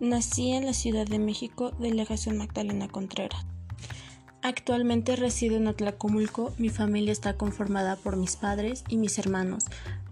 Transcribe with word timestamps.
Nací 0.00 0.52
en 0.52 0.64
la 0.64 0.74
Ciudad 0.74 1.08
de 1.08 1.18
México, 1.18 1.72
delegación 1.80 2.36
Magdalena 2.36 2.86
Contreras. 2.86 3.44
Actualmente 4.42 5.16
resido 5.16 5.56
en 5.56 5.66
Atlacomulco. 5.66 6.52
Mi 6.56 6.68
familia 6.68 7.10
está 7.10 7.36
conformada 7.36 7.96
por 7.96 8.16
mis 8.16 8.36
padres 8.36 8.84
y 8.88 8.96
mis 8.96 9.18
hermanos. 9.18 9.64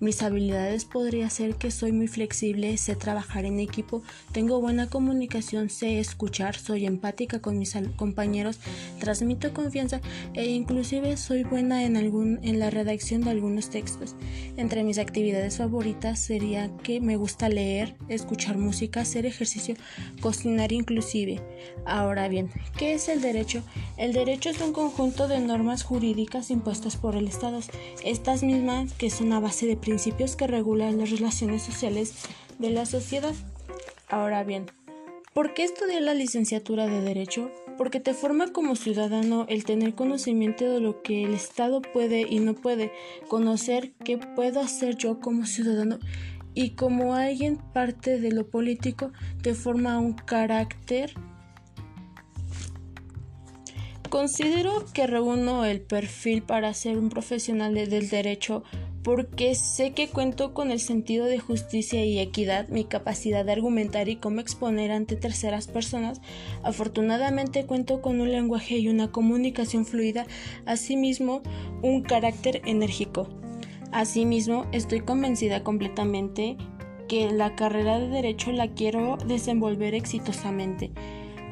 Mis 0.00 0.22
habilidades 0.22 0.84
podría 0.84 1.30
ser 1.30 1.54
que 1.54 1.70
soy 1.70 1.92
muy 1.92 2.08
flexible, 2.08 2.76
sé 2.76 2.96
trabajar 2.96 3.44
en 3.44 3.60
equipo, 3.60 4.02
tengo 4.32 4.60
buena 4.60 4.88
comunicación, 4.90 5.70
sé 5.70 6.00
escuchar, 6.00 6.56
soy 6.56 6.84
empática 6.84 7.40
con 7.40 7.58
mis 7.58 7.74
compañeros, 7.96 8.58
transmito 8.98 9.54
confianza 9.54 10.00
e 10.34 10.46
inclusive 10.46 11.16
soy 11.16 11.44
buena 11.44 11.84
en 11.84 11.96
algún 11.96 12.40
en 12.42 12.58
la 12.58 12.70
redacción 12.70 13.22
de 13.22 13.30
algunos 13.30 13.70
textos. 13.70 14.16
Entre 14.56 14.82
mis 14.82 14.98
actividades 14.98 15.58
favoritas 15.58 16.18
sería 16.18 16.70
que 16.78 17.00
me 17.00 17.16
gusta 17.16 17.48
leer, 17.48 17.94
escuchar 18.08 18.58
música, 18.58 19.02
hacer 19.02 19.26
ejercicio, 19.26 19.76
cocinar 20.20 20.72
inclusive. 20.72 21.40
Ahora 21.86 22.28
bien, 22.28 22.50
¿qué 22.76 22.94
es 22.94 23.08
el 23.08 23.20
derecho? 23.20 23.62
El 23.96 24.12
derecho 24.12 24.50
es 24.50 24.60
un 24.60 24.72
conjunto 24.72 25.28
de 25.28 25.38
normas 25.38 25.84
jurídicas 25.84 26.50
impuestas 26.50 26.96
por 26.96 27.14
el 27.14 27.28
Estado. 27.28 27.60
Estas 28.04 28.42
mismas 28.42 28.92
que 28.94 29.10
son 29.10 29.32
a 29.32 29.40
base 29.40 29.66
de 29.66 29.76
principios 29.84 30.34
que 30.34 30.46
regulan 30.46 30.98
las 30.98 31.10
relaciones 31.10 31.62
sociales 31.62 32.14
de 32.58 32.70
la 32.70 32.86
sociedad. 32.86 33.34
Ahora 34.08 34.42
bien, 34.42 34.66
¿por 35.34 35.52
qué 35.52 35.64
estudiar 35.64 36.02
la 36.02 36.14
licenciatura 36.14 36.86
de 36.86 37.02
Derecho? 37.02 37.50
Porque 37.76 38.00
te 38.00 38.14
forma 38.14 38.52
como 38.52 38.76
ciudadano 38.76 39.46
el 39.48 39.64
tener 39.64 39.94
conocimiento 39.94 40.64
de 40.64 40.80
lo 40.80 41.02
que 41.02 41.24
el 41.24 41.34
Estado 41.34 41.82
puede 41.82 42.22
y 42.22 42.38
no 42.38 42.54
puede, 42.54 42.92
conocer 43.28 43.92
qué 44.04 44.16
puedo 44.16 44.60
hacer 44.60 44.96
yo 44.96 45.20
como 45.20 45.44
ciudadano 45.44 45.98
y 46.54 46.70
como 46.70 47.14
alguien 47.14 47.58
parte 47.58 48.18
de 48.20 48.30
lo 48.30 48.48
político 48.48 49.12
te 49.42 49.54
forma 49.54 49.98
un 49.98 50.14
carácter 50.14 51.12
Considero 54.14 54.84
que 54.94 55.08
reúno 55.08 55.64
el 55.64 55.80
perfil 55.80 56.40
para 56.44 56.72
ser 56.72 56.98
un 56.98 57.08
profesional 57.08 57.74
del 57.74 58.08
derecho 58.08 58.62
porque 59.04 59.54
sé 59.54 59.92
que 59.92 60.08
cuento 60.08 60.54
con 60.54 60.70
el 60.70 60.80
sentido 60.80 61.26
de 61.26 61.38
justicia 61.38 62.06
y 62.06 62.18
equidad, 62.18 62.68
mi 62.68 62.84
capacidad 62.84 63.44
de 63.44 63.52
argumentar 63.52 64.08
y 64.08 64.16
cómo 64.16 64.40
exponer 64.40 64.90
ante 64.90 65.14
terceras 65.14 65.68
personas. 65.68 66.22
Afortunadamente 66.62 67.66
cuento 67.66 68.00
con 68.00 68.22
un 68.22 68.32
lenguaje 68.32 68.78
y 68.78 68.88
una 68.88 69.12
comunicación 69.12 69.84
fluida, 69.84 70.26
asimismo 70.64 71.42
un 71.82 72.00
carácter 72.00 72.62
enérgico. 72.64 73.28
Asimismo, 73.92 74.66
estoy 74.72 75.00
convencida 75.00 75.62
completamente 75.62 76.56
que 77.06 77.30
la 77.30 77.54
carrera 77.54 77.98
de 77.98 78.08
derecho 78.08 78.52
la 78.52 78.68
quiero 78.68 79.18
desenvolver 79.28 79.94
exitosamente. 79.94 80.90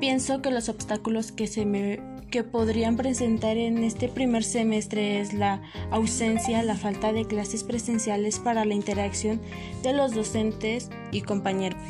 Pienso 0.00 0.42
que 0.42 0.50
los 0.50 0.68
obstáculos 0.68 1.30
que 1.30 1.46
se 1.46 1.64
me 1.64 2.15
que 2.30 2.44
podrían 2.44 2.96
presentar 2.96 3.56
en 3.56 3.78
este 3.78 4.08
primer 4.08 4.44
semestre 4.44 5.20
es 5.20 5.32
la 5.32 5.62
ausencia, 5.90 6.62
la 6.62 6.76
falta 6.76 7.12
de 7.12 7.24
clases 7.24 7.64
presenciales 7.64 8.38
para 8.38 8.64
la 8.64 8.74
interacción 8.74 9.40
de 9.82 9.92
los 9.92 10.14
docentes 10.14 10.90
y 11.12 11.22
compañeros. 11.22 11.80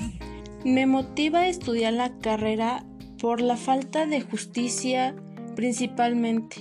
Me 0.65 0.87
motiva 0.87 1.41
a 1.41 1.49
estudiar 1.49 1.93
la 1.93 2.19
carrera 2.19 2.85
por 3.21 3.41
la 3.41 3.57
falta 3.57 4.07
de 4.07 4.21
justicia 4.21 5.15
principalmente 5.55 6.57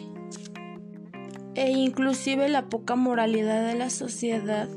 e 1.55 1.71
inclusive 1.71 2.49
la 2.49 2.69
poca 2.69 2.95
moralidad 2.95 3.67
de 3.67 3.75
la 3.75 3.89
sociedad 3.89 4.69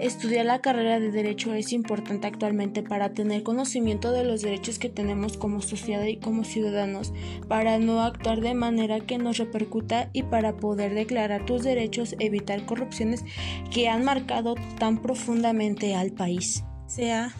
Estudiar 0.00 0.46
la 0.46 0.62
carrera 0.62 0.98
de 0.98 1.10
Derecho 1.10 1.52
es 1.52 1.74
importante 1.74 2.26
actualmente 2.26 2.82
para 2.82 3.12
tener 3.12 3.42
conocimiento 3.42 4.12
de 4.12 4.24
los 4.24 4.40
derechos 4.40 4.78
que 4.78 4.88
tenemos 4.88 5.36
como 5.36 5.60
sociedad 5.60 6.06
y 6.06 6.16
como 6.16 6.42
ciudadanos, 6.42 7.12
para 7.48 7.78
no 7.78 8.00
actuar 8.00 8.40
de 8.40 8.54
manera 8.54 9.00
que 9.00 9.18
nos 9.18 9.36
repercuta 9.36 10.08
y 10.14 10.22
para 10.22 10.56
poder 10.56 10.94
declarar 10.94 11.44
tus 11.44 11.64
derechos, 11.64 12.16
evitar 12.18 12.64
corrupciones 12.64 13.26
que 13.70 13.90
han 13.90 14.02
marcado 14.02 14.54
tan 14.78 15.02
profundamente 15.02 15.94
al 15.94 16.12
país. 16.12 16.64
Sea 16.86 17.34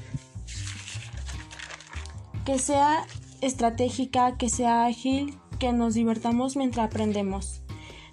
que 2.44 2.58
sea 2.58 3.06
estratégica, 3.40 4.36
que 4.36 4.50
sea 4.50 4.84
ágil, 4.84 5.34
que 5.58 5.72
nos 5.72 5.94
divertamos 5.94 6.56
mientras 6.56 6.88
aprendemos. 6.88 7.59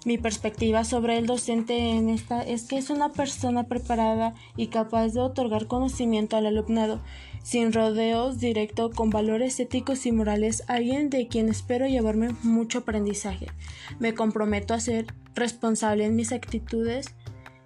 Mi 0.04 0.16
perspectiva 0.16 0.84
sobre 0.84 1.18
el 1.18 1.26
docente 1.26 1.90
en 1.90 2.08
esta 2.08 2.42
es 2.42 2.64
que 2.64 2.78
es 2.78 2.90
una 2.90 3.10
persona 3.10 3.64
preparada 3.64 4.34
y 4.56 4.68
capaz 4.68 5.08
de 5.08 5.20
otorgar 5.20 5.66
conocimiento 5.66 6.36
al 6.36 6.46
alumnado, 6.46 7.00
sin 7.42 7.72
rodeos, 7.72 8.38
directo, 8.38 8.90
con 8.90 9.10
valores 9.10 9.58
éticos 9.58 10.06
y 10.06 10.12
morales, 10.12 10.62
alguien 10.68 11.10
de 11.10 11.26
quien 11.26 11.48
espero 11.48 11.86
llevarme 11.86 12.30
mucho 12.42 12.78
aprendizaje. 12.78 13.46
Me 13.98 14.14
comprometo 14.14 14.72
a 14.74 14.80
ser 14.80 15.06
responsable 15.34 16.04
en 16.04 16.16
mis 16.16 16.32
actitudes 16.32 17.14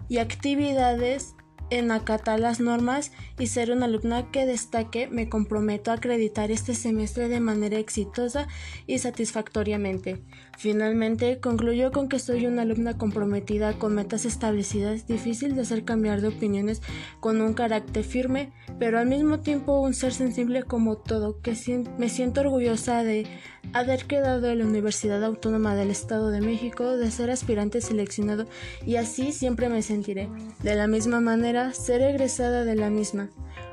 y 0.09 0.19
actividades 0.19 1.35
en 1.79 1.91
acatar 1.91 2.39
las 2.39 2.61
normas 2.61 3.13
y 3.39 3.47
ser 3.47 3.71
una 3.71 3.87
alumna 3.87 4.31
que 4.31 4.45
destaque, 4.45 5.09
me 5.09 5.31
comprometo 5.31 5.91
a 5.91 5.95
acreditar 5.95 6.51
este 6.51 6.75
semestre 6.75 7.29
de 7.29 7.41
manera 7.41 7.79
exitosa 7.79 8.47
y 8.87 8.99
satisfactoriamente. 8.99 10.23
Finalmente, 10.59 11.41
concluyo 11.41 11.91
con 11.91 12.11
que 12.11 12.19
soy 12.19 12.45
una 12.45 12.63
alumna 12.63 12.99
comprometida 12.99 13.79
con 13.79 13.95
metas 13.95 14.27
establecidas, 14.27 15.07
difícil 15.07 15.55
de 15.55 15.63
hacer 15.63 15.85
cambiar 15.85 16.21
de 16.21 16.29
opiniones, 16.29 16.83
con 17.21 17.41
un 17.41 17.55
carácter 17.55 18.05
firme, 18.05 18.53
pero 18.79 18.99
al 18.99 19.07
mismo 19.07 19.41
tiempo 19.41 19.81
un 19.81 19.95
ser 19.95 20.13
sensible 20.13 20.65
como 20.65 20.99
todo, 20.99 21.41
que 21.41 21.57
me 21.97 22.11
siento 22.11 22.43
orgullosa 22.43 23.03
de 23.03 23.27
haber 23.73 24.05
quedado 24.07 24.49
en 24.51 24.59
la 24.59 24.65
Universidad 24.65 25.25
Autónoma 25.25 25.75
del 25.75 25.91
Estado 25.91 26.31
de 26.31 26.41
México, 26.41 26.97
de 26.97 27.11
ser 27.11 27.31
aspirante 27.31 27.81
seleccionado 27.81 28.47
y 28.87 28.97
así 28.97 29.33
siempre 29.33 29.69
me 29.69 29.83
sentiré. 29.83 30.29
De 30.63 30.75
la 30.75 30.87
misma 30.87 31.21
manera, 31.21 31.73
ser 31.73 32.03
egresada 32.03 32.65
de 32.65 32.75
la 32.75 32.91
misma. 32.91 33.31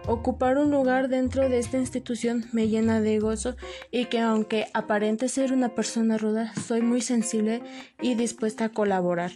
Ocupar 0.08 0.58
un 0.58 0.72
lugar 0.72 1.08
dentro 1.08 1.50
de 1.50 1.60
esta 1.60 1.78
institución 1.78 2.46
me 2.52 2.68
llena 2.68 3.00
de 3.00 3.20
gozo 3.20 3.56
y 3.92 4.06
que 4.06 4.20
aunque 4.20 4.68
aparente 4.74 5.30
ser 5.30 5.54
una 5.54 5.76
persona 5.76 6.18
ruda, 6.18 6.54
soy 6.56 6.82
muy 6.82 7.02
sensible 7.02 7.62
y 8.02 8.16
dispuesta 8.16 8.66
a 8.66 8.70
colaborar. 8.70 9.32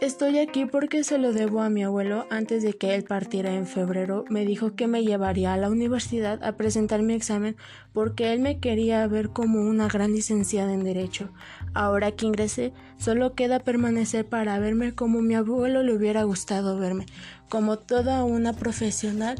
Estoy 0.00 0.38
aquí 0.38 0.64
porque 0.64 1.04
se 1.04 1.18
lo 1.18 1.34
debo 1.34 1.60
a 1.60 1.68
mi 1.68 1.84
abuelo. 1.84 2.26
Antes 2.30 2.62
de 2.62 2.72
que 2.72 2.94
él 2.94 3.04
partiera 3.04 3.52
en 3.52 3.66
febrero, 3.66 4.24
me 4.30 4.46
dijo 4.46 4.74
que 4.74 4.86
me 4.86 5.04
llevaría 5.04 5.52
a 5.52 5.58
la 5.58 5.68
universidad 5.68 6.42
a 6.42 6.56
presentar 6.56 7.02
mi 7.02 7.12
examen 7.12 7.54
porque 7.92 8.32
él 8.32 8.40
me 8.40 8.60
quería 8.60 9.06
ver 9.06 9.28
como 9.28 9.60
una 9.60 9.88
gran 9.88 10.12
licenciada 10.12 10.72
en 10.72 10.84
Derecho. 10.84 11.28
Ahora 11.74 12.12
que 12.12 12.24
ingresé, 12.24 12.72
solo 12.96 13.34
queda 13.34 13.60
permanecer 13.60 14.24
para 14.24 14.58
verme 14.58 14.94
como 14.94 15.20
mi 15.20 15.34
abuelo 15.34 15.82
le 15.82 15.94
hubiera 15.94 16.22
gustado 16.22 16.78
verme, 16.78 17.04
como 17.50 17.78
toda 17.78 18.24
una 18.24 18.54
profesional 18.54 19.36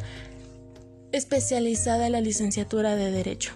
especializada 1.11 2.05
en 2.05 2.13
la 2.13 2.21
licenciatura 2.21 2.97
de 2.97 3.11
Derecho. 3.11 3.55